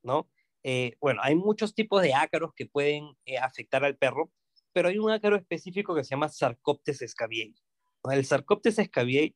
¿no? 0.04 0.28
Eh, 0.64 0.96
bueno, 1.00 1.22
hay 1.24 1.36
muchos 1.36 1.76
tipos 1.76 2.02
de 2.02 2.16
ácaros 2.16 2.52
que 2.56 2.66
pueden 2.66 3.16
eh, 3.26 3.38
afectar 3.38 3.86
al 3.86 3.96
perro, 3.96 4.32
pero 4.74 4.90
hay 4.90 4.98
un 4.98 5.12
ácaro 5.12 5.36
específico 5.36 5.94
que 5.94 6.04
se 6.04 6.16
llama 6.16 6.30
Sarcoptes 6.30 7.04
scabiei. 7.08 7.54
El 8.12 8.26
Sarcoptes 8.26 8.76
scabiei 8.84 9.36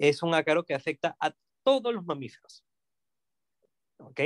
es 0.00 0.22
un 0.22 0.34
ácaro 0.34 0.64
que 0.64 0.74
afecta 0.74 1.16
a 1.20 1.34
todos 1.62 1.94
los 1.94 2.04
mamíferos. 2.04 2.64
¿Ok? 3.98 4.20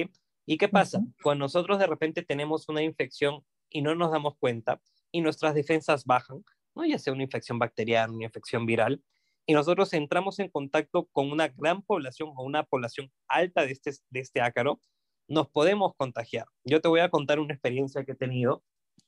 ¿Y 0.46 0.56
qué 0.56 0.68
pasa? 0.68 1.00
Cuando 1.22 1.44
nosotros 1.44 1.78
de 1.78 1.86
repente 1.86 2.22
tenemos 2.22 2.68
una 2.68 2.82
infección 2.82 3.44
y 3.70 3.82
no 3.82 3.94
nos 3.94 4.12
damos 4.12 4.36
cuenta 4.38 4.80
y 5.10 5.20
nuestras 5.20 5.54
defensas 5.54 6.04
bajan, 6.04 6.44
¿no? 6.74 6.84
ya 6.84 6.98
sea 6.98 7.12
una 7.12 7.24
infección 7.24 7.58
bacteriana, 7.58 8.12
una 8.12 8.26
infección 8.26 8.66
viral, 8.66 9.02
y 9.46 9.52
nosotros 9.52 9.92
entramos 9.92 10.38
en 10.38 10.48
contacto 10.48 11.06
con 11.12 11.30
una 11.30 11.48
gran 11.48 11.82
población 11.82 12.30
o 12.36 12.44
una 12.44 12.62
población 12.64 13.12
alta 13.28 13.66
de 13.66 13.72
este, 13.72 13.92
de 14.10 14.20
este 14.20 14.40
ácaro, 14.40 14.80
nos 15.28 15.48
podemos 15.48 15.94
contagiar. 15.96 16.46
Yo 16.64 16.80
te 16.80 16.88
voy 16.88 17.00
a 17.00 17.10
contar 17.10 17.40
una 17.40 17.52
experiencia 17.52 18.04
que 18.04 18.12
he 18.12 18.16
tenido 18.16 18.62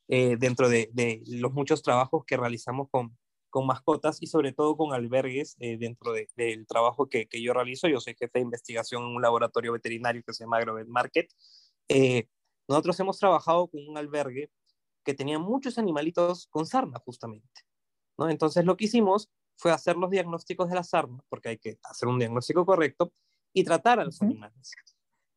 eh, 0.09 0.37
dentro 0.39 0.69
de, 0.69 0.91
de, 0.93 1.23
los 1.27 1.53
muchos 1.53 1.83
trabajos 1.83 2.25
que 2.27 2.37
realizamos 2.37 2.89
con, 2.91 3.17
con 3.57 3.67
mascotas 3.67 4.19
y 4.21 4.27
sobre 4.27 4.53
todo 4.53 4.77
con 4.77 4.93
albergues 4.93 5.57
eh, 5.61 5.79
dentro 5.79 6.13
de, 6.13 6.29
del 6.37 6.67
trabajo 6.67 7.09
que, 7.09 7.27
que, 7.27 7.41
yo 7.41 7.55
realizo. 7.55 7.89
Yo 7.89 8.01
soy 8.01 8.15
jefe 8.15 8.33
de 8.35 8.41
investigación 8.41 9.03
en 9.03 9.17
un 9.17 9.23
laboratorio 9.23 9.73
veterinario 9.73 10.23
que 10.23 10.35
se 10.35 10.45
llama 10.45 10.59
Agrovet 10.59 10.87
Market. 10.87 11.33
Eh, 11.89 12.29
nosotros 12.69 13.01
hemos 13.01 13.19
trabajado 13.19 13.69
con 13.69 13.81
un 13.89 13.97
albergue 13.97 14.51
que 15.03 15.15
tenía 15.15 15.39
muchos 15.39 15.79
animalitos 15.79 16.49
con 16.49 16.67
sarna 16.67 16.99
justamente. 16.99 17.63
¿no? 18.19 18.29
Entonces 18.29 18.63
lo 18.67 18.77
que 18.77 18.85
hicimos 18.85 19.31
fue 19.57 19.73
hacer 19.73 19.97
los 19.97 20.11
diagnósticos 20.11 20.69
de 20.69 20.75
la 20.75 20.85
sarna, 20.85 21.25
porque 21.31 21.49
hay 21.49 21.57
que 21.57 21.79
hacer 21.85 22.11
un 22.11 22.19
diagnóstico 22.19 22.67
correcto, 22.67 23.11
y 23.55 23.65
tratar 23.65 24.01
a 24.01 24.05
los 24.05 24.21
uh 24.21 24.25
-huh. 24.25 24.33
animales. 24.33 24.73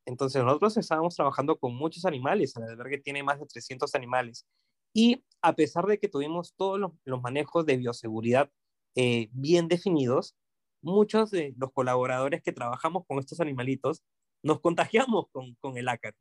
Entonces 0.06 0.44
nosotros 0.44 0.76
estábamos 0.76 1.16
trabajando 1.16 1.58
con 1.58 1.74
muchos 1.74 2.04
animales, 2.04 2.54
el 2.58 2.64
albergue 2.64 2.98
tiene 2.98 3.24
más 3.24 3.40
de 3.40 3.46
300 3.46 3.96
animales, 3.96 4.46
y 4.94 5.24
a 5.42 5.54
pesar 5.54 5.86
de 5.86 6.00
que 6.00 6.10
tuvimos 6.10 6.54
todos 6.56 6.80
los, 6.80 6.92
los 7.06 7.22
manejos 7.22 7.66
de 7.66 7.78
bioseguridad 7.78 8.52
eh, 8.96 9.30
bien 9.32 9.68
definidos, 9.68 10.36
muchos 10.82 11.32
de 11.32 11.54
los 11.58 11.72
colaboradores 11.72 12.42
que 12.42 12.52
trabajamos 12.52 13.06
con 13.08 13.20
estos 13.20 13.40
animalitos 13.40 14.04
nos 14.44 14.60
contagiamos 14.62 15.28
con, 15.32 15.56
con 15.56 15.78
el 15.78 15.88
ácaro. 15.88 16.18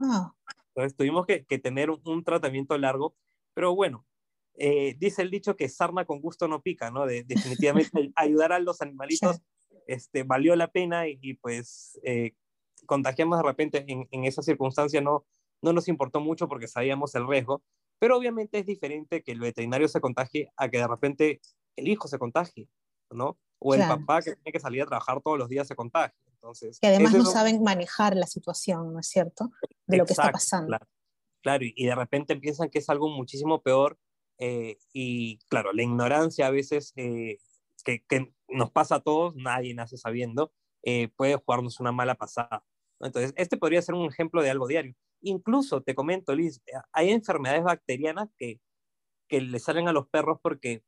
Oh. 0.00 0.32
Entonces 0.68 0.96
tuvimos 0.96 1.26
que, 1.26 1.44
que 1.44 1.58
tener 1.58 1.90
un, 1.90 2.00
un, 2.04 2.24
tratamiento 2.24 2.76
largo, 2.78 3.14
pero 3.54 3.74
bueno, 3.74 4.06
eh, 4.54 4.94
dice 4.98 5.22
el 5.22 5.30
dicho 5.30 5.56
que 5.56 5.68
sarna 5.68 6.04
con 6.04 6.20
gusto 6.20 6.48
no 6.48 6.62
pica, 6.62 6.90
¿no? 6.90 7.06
De, 7.06 7.24
definitivamente 7.24 8.12
ayudar 8.16 8.52
a 8.52 8.58
los 8.58 8.80
animalitos 8.80 9.40
este, 9.86 10.22
valió 10.22 10.54
la 10.56 10.70
pena 10.70 11.08
y, 11.08 11.18
y 11.20 11.34
pues 11.34 11.98
eh, 12.04 12.32
contagiamos 12.86 13.38
de 13.38 13.44
repente 13.44 13.84
en, 13.88 14.06
en 14.10 14.24
esa 14.24 14.42
circunstancia 14.42 15.00
no, 15.00 15.24
no 15.62 15.72
nos 15.72 15.88
importó 15.88 16.20
mucho 16.20 16.48
porque 16.48 16.68
sabíamos 16.68 17.14
el 17.14 17.26
riesgo, 17.26 17.62
pero 18.00 18.16
obviamente 18.16 18.58
es 18.58 18.66
diferente 18.66 19.22
que 19.22 19.30
el 19.30 19.38
veterinario 19.38 19.86
se 19.86 20.00
contagie 20.00 20.50
a 20.56 20.68
que 20.68 20.78
de 20.78 20.88
repente 20.88 21.40
el 21.76 21.86
hijo 21.86 22.08
se 22.08 22.18
contagie, 22.18 22.68
¿no? 23.10 23.38
O 23.60 23.74
el 23.74 23.80
claro. 23.80 24.00
papá 24.00 24.22
que 24.22 24.34
tiene 24.34 24.52
que 24.52 24.58
salir 24.58 24.82
a 24.82 24.86
trabajar 24.86 25.20
todos 25.22 25.38
los 25.38 25.48
días 25.48 25.68
se 25.68 25.76
contagie. 25.76 26.16
Entonces, 26.32 26.80
que 26.80 26.88
además 26.88 27.12
no 27.12 27.26
saben 27.26 27.62
manejar 27.62 28.16
la 28.16 28.26
situación, 28.26 28.94
¿no 28.94 29.00
es 29.00 29.06
cierto? 29.06 29.50
De 29.86 29.98
lo 29.98 30.04
Exacto, 30.04 30.06
que 30.06 30.12
está 30.12 30.32
pasando. 30.32 30.66
Claro, 30.68 30.86
claro, 31.42 31.64
y 31.66 31.84
de 31.84 31.94
repente 31.94 32.36
piensan 32.36 32.70
que 32.70 32.78
es 32.78 32.88
algo 32.88 33.10
muchísimo 33.10 33.62
peor 33.62 33.98
eh, 34.38 34.78
y 34.94 35.36
claro, 35.48 35.74
la 35.74 35.82
ignorancia 35.82 36.46
a 36.46 36.50
veces 36.50 36.94
eh, 36.96 37.38
que, 37.84 38.02
que, 38.06 38.32
nos 38.48 38.70
pasa 38.70 38.96
a 38.96 39.00
todos, 39.00 39.36
nadie 39.36 39.74
nace 39.74 39.98
sabiendo, 39.98 40.50
eh, 40.82 41.08
puede 41.14 41.36
jugarnos 41.36 41.78
una 41.78 41.92
mala 41.92 42.14
pasada. 42.14 42.64
Entonces, 42.98 43.34
este 43.36 43.58
podría 43.58 43.82
ser 43.82 43.94
un 43.94 44.06
ejemplo 44.06 44.42
de 44.42 44.50
algo 44.50 44.66
diario. 44.66 44.94
Incluso, 45.22 45.82
te 45.82 45.94
comento, 45.94 46.34
Liz, 46.34 46.62
hay 46.92 47.10
enfermedades 47.10 47.64
bacterianas 47.64 48.30
que, 48.38 48.60
que 49.28 49.40
le 49.40 49.58
salen 49.58 49.88
a 49.88 49.92
los 49.92 50.08
perros 50.08 50.38
porque, 50.42 50.82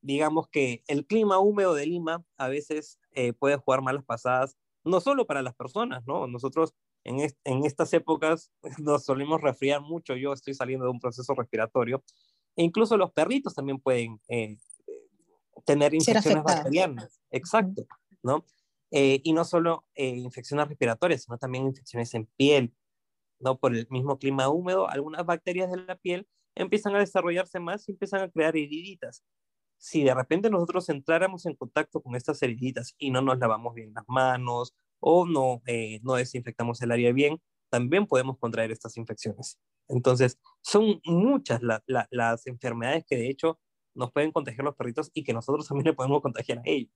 digamos 0.00 0.48
que 0.48 0.82
el 0.86 1.06
clima 1.06 1.38
húmedo 1.38 1.74
de 1.74 1.86
Lima 1.86 2.24
a 2.36 2.48
veces 2.48 2.98
eh, 3.12 3.32
puede 3.32 3.56
jugar 3.56 3.82
malas 3.82 4.04
pasadas, 4.04 4.56
no 4.84 5.00
solo 5.00 5.26
para 5.26 5.42
las 5.42 5.54
personas, 5.54 6.04
¿no? 6.06 6.26
Nosotros 6.26 6.74
en, 7.04 7.20
est 7.20 7.38
en 7.44 7.64
estas 7.64 7.92
épocas 7.92 8.52
nos 8.78 9.04
solimos 9.04 9.40
resfriar 9.40 9.80
mucho, 9.80 10.16
yo 10.16 10.32
estoy 10.32 10.54
saliendo 10.54 10.84
de 10.84 10.90
un 10.90 11.00
proceso 11.00 11.34
respiratorio, 11.34 12.02
e 12.56 12.62
incluso 12.62 12.96
los 12.96 13.12
perritos 13.12 13.54
también 13.54 13.78
pueden 13.78 14.20
eh, 14.28 14.58
tener 15.64 15.94
infecciones 15.94 16.42
bacterianas. 16.44 17.20
Exacto, 17.30 17.86
¿no? 18.22 18.44
Eh, 18.90 19.20
y 19.24 19.32
no 19.32 19.44
solo 19.44 19.86
eh, 19.94 20.08
infecciones 20.08 20.68
respiratorias, 20.68 21.22
sino 21.22 21.38
también 21.38 21.64
infecciones 21.64 22.12
en 22.14 22.26
piel, 22.36 22.74
¿no? 23.42 23.58
Por 23.58 23.74
el 23.76 23.86
mismo 23.90 24.18
clima 24.18 24.48
húmedo, 24.48 24.88
algunas 24.88 25.26
bacterias 25.26 25.70
de 25.70 25.78
la 25.78 25.96
piel 25.96 26.26
empiezan 26.54 26.94
a 26.94 27.00
desarrollarse 27.00 27.60
más 27.60 27.88
y 27.88 27.92
empiezan 27.92 28.22
a 28.22 28.30
crear 28.30 28.56
heriditas. 28.56 29.22
Si 29.78 30.04
de 30.04 30.14
repente 30.14 30.48
nosotros 30.48 30.88
entráramos 30.88 31.44
en 31.46 31.56
contacto 31.56 32.00
con 32.00 32.14
estas 32.14 32.42
heriditas 32.42 32.94
y 32.98 33.10
no 33.10 33.20
nos 33.20 33.38
lavamos 33.38 33.74
bien 33.74 33.92
las 33.94 34.04
manos 34.08 34.74
o 35.00 35.26
no, 35.26 35.60
eh, 35.66 36.00
no 36.02 36.14
desinfectamos 36.14 36.80
el 36.82 36.92
área 36.92 37.12
bien, 37.12 37.40
también 37.68 38.06
podemos 38.06 38.38
contraer 38.38 38.70
estas 38.70 38.96
infecciones. 38.96 39.58
Entonces, 39.88 40.38
son 40.60 41.00
muchas 41.04 41.62
la, 41.62 41.82
la, 41.86 42.06
las 42.10 42.46
enfermedades 42.46 43.04
que 43.06 43.16
de 43.16 43.28
hecho 43.28 43.58
nos 43.94 44.12
pueden 44.12 44.30
contagiar 44.30 44.64
los 44.64 44.76
perritos 44.76 45.10
y 45.14 45.24
que 45.24 45.32
nosotros 45.32 45.66
también 45.66 45.86
le 45.86 45.94
podemos 45.94 46.22
contagiar 46.22 46.58
a 46.58 46.62
ellos. 46.64 46.92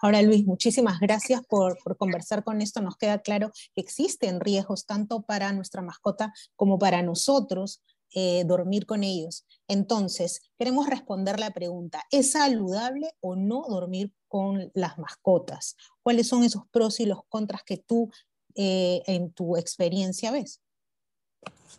Ahora, 0.00 0.22
Luis, 0.22 0.44
muchísimas 0.46 1.00
gracias 1.00 1.42
por, 1.46 1.78
por, 1.82 1.96
conversar 1.96 2.44
con 2.44 2.60
esto. 2.60 2.80
Nos 2.80 2.96
queda 2.96 3.20
claro 3.20 3.50
que 3.74 3.80
existen 3.80 4.40
riesgos 4.40 4.86
tanto 4.86 5.22
para 5.22 5.52
nuestra 5.52 5.82
mascota 5.82 6.32
como 6.56 6.78
para 6.78 7.02
nosotros 7.02 7.82
eh, 8.14 8.44
dormir 8.44 8.86
con 8.86 9.04
ellos. 9.04 9.46
Entonces, 9.68 10.40
queremos 10.58 10.88
responder 10.88 11.38
la 11.38 11.50
pregunta, 11.50 12.04
¿es 12.10 12.32
saludable 12.32 13.10
o 13.20 13.36
no 13.36 13.64
dormir 13.68 14.12
con 14.28 14.70
las 14.74 14.98
mascotas? 14.98 15.76
¿Cuáles 16.02 16.26
son 16.26 16.42
esos 16.42 16.66
pros 16.70 17.00
y 17.00 17.06
los 17.06 17.20
contras 17.28 17.62
que 17.64 17.76
tú 17.76 18.10
eh, 18.54 19.02
en 19.06 19.30
tu 19.32 19.56
experiencia 19.56 20.30
ves? 20.30 20.62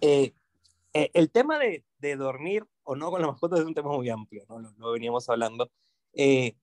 Eh, 0.01 0.33
eh, 0.93 1.09
el 1.13 1.29
tema 1.29 1.59
de, 1.59 1.83
de, 1.97 2.15
dormir 2.15 2.65
o 2.83 2.95
no 2.95 3.11
con 3.11 3.21
las 3.21 3.31
mascotas 3.31 3.59
es 3.59 3.65
un 3.65 3.73
tema 3.73 3.91
muy 3.91 4.09
amplio, 4.09 4.45
¿no? 4.47 4.59
lo, 4.59 4.71
lo 4.77 4.91
veníamos 4.91 5.29
hablando. 5.29 5.69
Eh, 6.13 6.55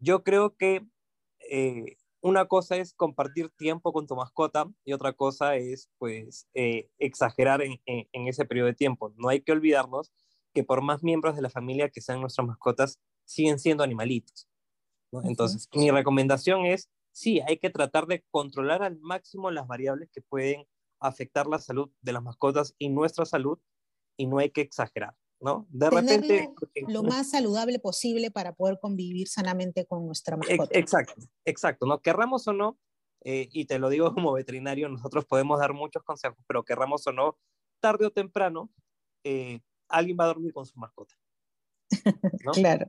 yo 0.00 0.24
creo 0.24 0.56
que 0.56 0.84
eh, 1.50 1.96
una 2.20 2.46
cosa 2.46 2.76
es 2.76 2.92
compartir 2.94 3.50
tiempo 3.50 3.92
con 3.92 4.06
tu 4.06 4.16
mascota 4.16 4.66
y 4.84 4.92
otra 4.92 5.12
cosa 5.12 5.56
es, 5.56 5.88
pues, 5.98 6.48
eh, 6.54 6.90
exagerar 6.98 7.62
en, 7.62 7.80
en, 7.86 8.08
en, 8.12 8.28
ese 8.28 8.44
periodo 8.44 8.66
de 8.66 8.74
tiempo. 8.74 9.12
No 9.16 9.28
hay 9.28 9.40
que 9.40 9.52
olvidarnos 9.52 10.12
que 10.52 10.64
por 10.64 10.82
más 10.82 11.02
miembros 11.02 11.36
de 11.36 11.42
la 11.42 11.50
familia 11.50 11.90
que 11.90 12.00
sean 12.00 12.20
nuestras 12.20 12.46
mascotas, 12.46 12.98
siguen 13.24 13.58
siendo 13.58 13.84
animalitos. 13.84 14.48
¿no? 15.12 15.22
Entonces, 15.24 15.68
uh 15.72 15.76
-huh. 15.76 15.80
mi 15.80 15.90
recomendación 15.90 16.66
es, 16.66 16.90
sí, 17.12 17.40
hay 17.40 17.58
que 17.58 17.70
tratar 17.70 18.06
de 18.06 18.24
controlar 18.30 18.82
al 18.82 18.98
máximo 18.98 19.50
las 19.50 19.66
variables 19.66 20.10
que 20.12 20.22
pueden 20.22 20.66
afectar 21.00 21.46
la 21.46 21.58
salud 21.58 21.90
de 22.02 22.12
las 22.12 22.22
mascotas 22.22 22.74
y 22.78 22.88
nuestra 22.88 23.24
salud 23.24 23.58
y 24.16 24.26
no 24.26 24.38
hay 24.38 24.50
que 24.50 24.60
exagerar. 24.60 25.14
¿No? 25.40 25.66
De 25.70 25.90
repente... 25.90 26.50
Lo 26.88 27.02
más 27.02 27.30
saludable 27.30 27.78
posible 27.78 28.30
para 28.30 28.54
poder 28.54 28.78
convivir 28.80 29.28
sanamente 29.28 29.86
con 29.86 30.06
nuestra 30.06 30.36
mascota. 30.36 30.78
Exacto, 30.78 31.22
exacto, 31.44 31.86
¿no? 31.86 32.00
Querramos 32.00 32.46
o 32.48 32.52
no, 32.52 32.78
eh, 33.22 33.48
y 33.52 33.66
te 33.66 33.78
lo 33.78 33.88
digo 33.88 34.12
como 34.14 34.32
veterinario, 34.32 34.88
nosotros 34.88 35.24
podemos 35.26 35.58
dar 35.58 35.72
muchos 35.72 36.02
consejos, 36.02 36.38
pero 36.46 36.64
querramos 36.64 37.06
o 37.06 37.12
no, 37.12 37.38
tarde 37.80 38.06
o 38.06 38.10
temprano, 38.10 38.70
eh, 39.24 39.60
alguien 39.88 40.16
va 40.18 40.24
a 40.24 40.28
dormir 40.28 40.52
con 40.52 40.66
su 40.66 40.78
mascota. 40.78 41.14
¿no? 42.44 42.52
claro. 42.52 42.86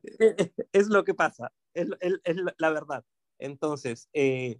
Es 0.71 0.87
lo 0.87 1.03
que 1.03 1.13
pasa, 1.13 1.51
es, 1.73 1.87
es, 1.99 2.19
es 2.23 2.37
la 2.57 2.69
verdad. 2.69 3.03
Entonces, 3.39 4.07
eh, 4.13 4.59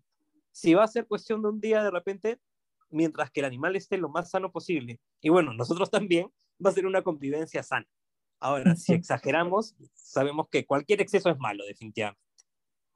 si 0.52 0.74
va 0.74 0.84
a 0.84 0.88
ser 0.88 1.08
cuestión 1.08 1.42
de 1.42 1.50
un 1.50 1.62
día 1.62 1.84
de 1.84 1.92
repente, 1.92 2.40
mientras 2.90 3.32
que 3.32 3.40
el 3.40 3.46
animal 3.46 3.76
esté 3.76 3.98
lo 3.98 4.10
más 4.10 4.32
sano 4.32 4.52
posible, 4.52 5.00
y 5.22 5.30
bueno, 5.30 5.54
nosotros 5.54 5.90
también, 5.90 6.32
va 6.64 6.70
a 6.70 6.74
ser 6.74 6.86
una 6.86 7.02
convivencia 7.02 7.64
sana. 7.64 7.88
Ahora, 8.40 8.76
si 8.76 8.94
exageramos, 8.94 9.76
sabemos 9.94 10.48
que 10.50 10.66
cualquier 10.66 11.02
exceso 11.02 11.30
es 11.30 11.38
malo, 11.38 11.66
definitivamente. 11.66 12.22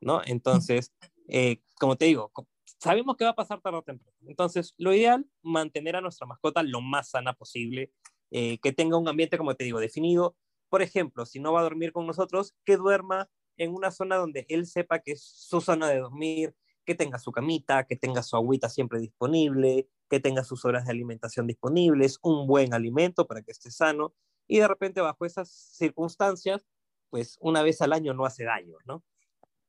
¿no? 0.01 0.21
Entonces, 0.25 0.93
eh, 1.27 1.61
como 1.79 1.95
te 1.95 2.05
digo, 2.05 2.31
sabemos 2.79 3.17
que 3.17 3.23
va 3.25 3.31
a 3.31 3.35
pasar 3.35 3.61
tarde 3.61 3.79
o 3.79 3.83
temprano. 3.83 4.17
Entonces, 4.27 4.73
lo 4.77 4.93
ideal, 4.93 5.25
mantener 5.41 5.95
a 5.95 6.01
nuestra 6.01 6.27
mascota 6.27 6.63
lo 6.63 6.81
más 6.81 7.09
sana 7.09 7.33
posible, 7.33 7.91
eh, 8.31 8.59
que 8.59 8.71
tenga 8.71 8.97
un 8.97 9.07
ambiente, 9.07 9.37
como 9.37 9.55
te 9.55 9.63
digo, 9.63 9.79
definido. 9.79 10.35
Por 10.69 10.81
ejemplo, 10.81 11.25
si 11.25 11.39
no 11.39 11.53
va 11.53 11.61
a 11.61 11.63
dormir 11.63 11.91
con 11.91 12.05
nosotros, 12.07 12.55
que 12.65 12.77
duerma 12.77 13.29
en 13.57 13.73
una 13.73 13.91
zona 13.91 14.17
donde 14.17 14.45
él 14.49 14.67
sepa 14.67 14.99
que 14.99 15.13
es 15.13 15.23
su 15.23 15.61
zona 15.61 15.89
de 15.89 15.99
dormir, 15.99 16.55
que 16.85 16.95
tenga 16.95 17.19
su 17.19 17.31
camita, 17.31 17.85
que 17.85 17.95
tenga 17.95 18.23
su 18.23 18.35
agüita 18.35 18.69
siempre 18.69 18.99
disponible, 18.99 19.89
que 20.09 20.19
tenga 20.19 20.43
sus 20.43 20.65
horas 20.65 20.85
de 20.85 20.91
alimentación 20.91 21.47
disponibles, 21.47 22.19
un 22.21 22.47
buen 22.47 22.73
alimento 22.73 23.27
para 23.27 23.41
que 23.41 23.51
esté 23.51 23.71
sano 23.71 24.13
y 24.47 24.59
de 24.59 24.67
repente 24.67 25.01
bajo 25.01 25.25
esas 25.25 25.49
circunstancias, 25.49 26.65
pues 27.09 27.37
una 27.41 27.63
vez 27.63 27.81
al 27.81 27.93
año 27.93 28.13
no 28.13 28.25
hace 28.25 28.43
daño, 28.43 28.77
¿no? 28.85 29.03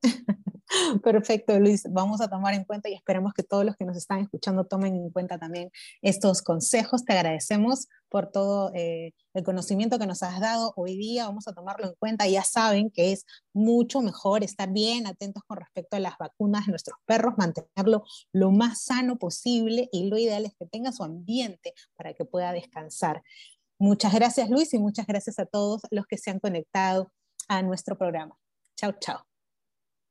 Perfecto, 1.02 1.58
Luis. 1.58 1.84
Vamos 1.90 2.20
a 2.20 2.28
tomar 2.28 2.54
en 2.54 2.64
cuenta 2.64 2.88
y 2.88 2.94
esperamos 2.94 3.32
que 3.34 3.42
todos 3.42 3.64
los 3.64 3.76
que 3.76 3.84
nos 3.84 3.96
están 3.96 4.20
escuchando 4.20 4.64
tomen 4.64 4.94
en 4.94 5.10
cuenta 5.10 5.38
también 5.38 5.70
estos 6.02 6.42
consejos. 6.42 7.04
Te 7.04 7.12
agradecemos 7.12 7.88
por 8.08 8.30
todo 8.30 8.72
eh, 8.74 9.12
el 9.34 9.44
conocimiento 9.44 9.98
que 9.98 10.06
nos 10.06 10.22
has 10.22 10.40
dado 10.40 10.72
hoy 10.76 10.96
día. 10.96 11.26
Vamos 11.26 11.48
a 11.48 11.52
tomarlo 11.52 11.86
en 11.86 11.94
cuenta. 11.98 12.26
Ya 12.26 12.42
saben 12.42 12.90
que 12.90 13.12
es 13.12 13.24
mucho 13.52 14.00
mejor 14.00 14.44
estar 14.44 14.72
bien 14.72 15.06
atentos 15.06 15.42
con 15.46 15.58
respecto 15.58 15.96
a 15.96 16.00
las 16.00 16.16
vacunas 16.18 16.66
de 16.66 16.72
nuestros 16.72 16.98
perros, 17.04 17.34
mantenerlo 17.36 18.04
lo 18.32 18.50
más 18.50 18.82
sano 18.82 19.16
posible 19.16 19.88
y 19.92 20.08
lo 20.08 20.18
ideal 20.18 20.44
es 20.44 20.54
que 20.58 20.66
tenga 20.66 20.92
su 20.92 21.04
ambiente 21.04 21.74
para 21.96 22.14
que 22.14 22.24
pueda 22.24 22.52
descansar. 22.52 23.22
Muchas 23.78 24.14
gracias, 24.14 24.48
Luis, 24.48 24.72
y 24.72 24.78
muchas 24.78 25.06
gracias 25.06 25.38
a 25.38 25.46
todos 25.46 25.82
los 25.90 26.06
que 26.06 26.16
se 26.16 26.30
han 26.30 26.40
conectado 26.40 27.12
a 27.48 27.62
nuestro 27.62 27.98
programa. 27.98 28.36
Chao, 28.74 28.92
chao. 28.98 29.35